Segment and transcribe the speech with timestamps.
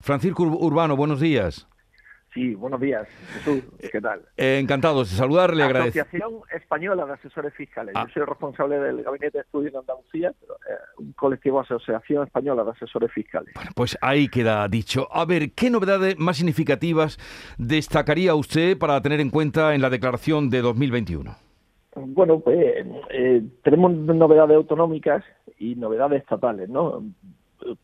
[0.00, 1.66] Francisco Urbano, buenos días.
[2.34, 3.64] Sí, buenos días, Jesús.
[3.90, 4.20] ¿Qué tal?
[4.36, 5.64] Eh, encantado de saludarle.
[5.64, 7.94] Asociación Española de Asesores Fiscales.
[7.94, 8.06] Yo ah.
[8.12, 12.70] soy responsable del Gabinete de Estudios en Andalucía, pero, eh, un colectivo Asociación Española de
[12.70, 13.52] Asesores Fiscales.
[13.54, 15.08] Bueno, pues ahí queda dicho.
[15.10, 17.18] A ver, ¿qué novedades más significativas
[17.56, 21.34] destacaría usted para tener en cuenta en la declaración de 2021?
[21.96, 22.58] Bueno, pues
[23.10, 25.24] eh, tenemos novedades autonómicas
[25.58, 27.02] y novedades estatales, ¿no?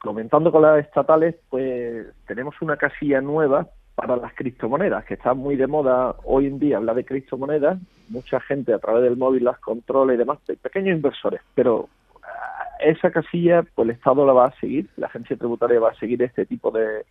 [0.00, 5.56] Comentando con las estatales, pues tenemos una casilla nueva para las criptomonedas, que está muy
[5.56, 7.78] de moda hoy en día hablar de criptomonedas.
[8.08, 11.88] Mucha gente a través del móvil las controla y demás, pequeños inversores, pero
[12.22, 15.94] ah, esa casilla, pues el Estado la va a seguir, la agencia tributaria va a
[15.94, 17.04] seguir este tipo de,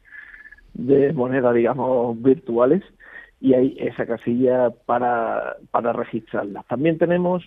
[0.73, 2.83] de monedas, digamos, virtuales,
[3.39, 6.65] y hay esa casilla para, para registrarlas.
[6.67, 7.43] También tenemos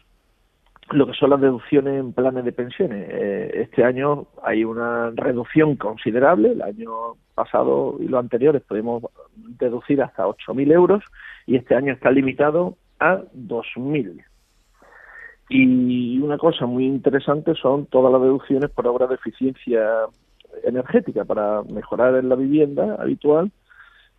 [0.91, 3.09] lo que son las deducciones en planes de pensiones.
[3.11, 6.53] Eh, este año hay una reducción considerable.
[6.53, 6.91] El año
[7.35, 9.03] pasado y los anteriores podemos
[9.35, 11.03] deducir hasta 8.000 euros
[11.47, 14.25] y este año está limitado a 2.000.
[15.51, 19.83] Y una cosa muy interesante son todas las deducciones por obra de eficiencia
[20.65, 23.51] energética para mejorar en la vivienda habitual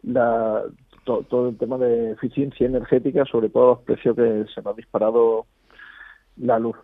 [0.04, 0.64] la,
[1.06, 5.46] todo el tema de eficiencia energética, sobre todo los precios que se han disparado
[6.38, 6.76] la luz.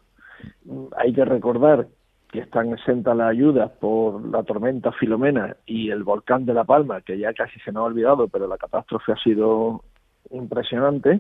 [0.98, 1.88] Hay que recordar
[2.32, 7.02] que están exentas las ayudas por la tormenta Filomena y el volcán de La Palma,
[7.02, 9.84] que ya casi se nos ha olvidado, pero la catástrofe ha sido
[10.32, 11.20] impresionante.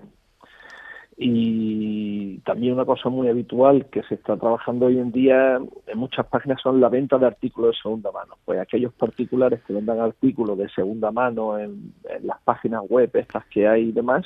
[1.17, 6.25] Y también una cosa muy habitual que se está trabajando hoy en día en muchas
[6.27, 8.37] páginas son la venta de artículos de segunda mano.
[8.45, 13.45] Pues aquellos particulares que vendan artículos de segunda mano en, en las páginas web, estas
[13.47, 14.25] que hay y demás,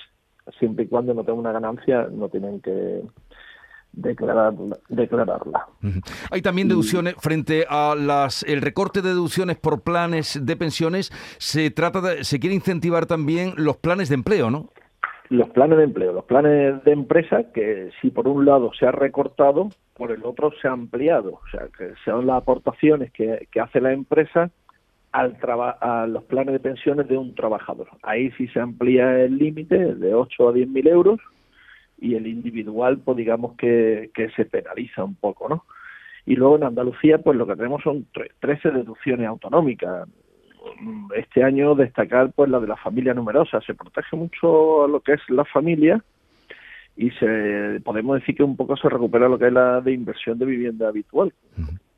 [0.60, 3.02] siempre y cuando no tengan una ganancia, no tienen que,
[4.06, 4.78] declararla.
[4.90, 5.68] declararla.
[6.32, 11.12] Hay también deducciones frente a las el recorte de deducciones por planes de pensiones.
[11.38, 14.70] Se trata de, se quiere incentivar también los planes de empleo, ¿no?
[15.30, 18.92] Los planes de empleo, los planes de empresa que si por un lado se ha
[18.92, 23.60] recortado, por el otro se ha ampliado, o sea, que son las aportaciones que, que
[23.60, 24.52] hace la empresa
[25.12, 25.38] al
[25.82, 27.88] a los planes de pensiones de un trabajador.
[28.04, 31.20] Ahí sí se amplía el límite de 8 a 10 mil euros
[32.06, 35.66] y el individual, pues digamos que, que se penaliza un poco, ¿no?
[36.28, 38.06] Y luego en Andalucía, pues lo que tenemos son
[38.40, 40.08] 13 deducciones autonómicas.
[41.16, 43.60] Este año destacar pues la de la familia numerosa.
[43.62, 46.04] Se protege mucho lo que es la familia
[46.96, 50.38] y se podemos decir que un poco se recupera lo que es la de inversión
[50.40, 51.34] de vivienda habitual.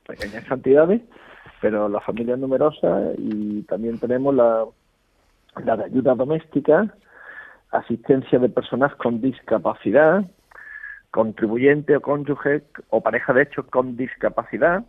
[0.05, 1.01] Pequeñas cantidades,
[1.61, 4.65] pero la familia numerosa y también tenemos la,
[5.65, 6.93] la de ayuda doméstica
[7.71, 10.25] asistencia de personas con discapacidad,
[11.11, 14.85] contribuyente o cónyuge o pareja de hecho con discapacidad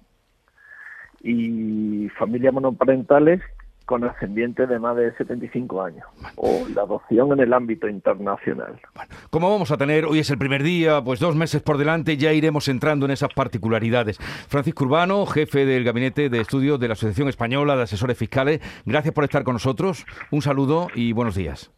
[1.22, 3.40] y familias monoparentales
[3.88, 6.06] con ascendientes de más de 75 años
[6.36, 8.78] o la adopción en el ámbito internacional.
[8.94, 12.18] Bueno, como vamos a tener, hoy es el primer día, pues dos meses por delante,
[12.18, 14.18] ya iremos entrando en esas particularidades.
[14.48, 19.14] Francisco Urbano, jefe del Gabinete de Estudios de la Asociación Española de Asesores Fiscales, gracias
[19.14, 21.72] por estar con nosotros, un saludo y buenos días.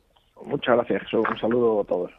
[0.44, 2.10] Muchas gracias, Un saludo a todos.